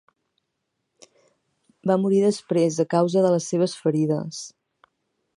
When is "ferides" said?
3.83-4.41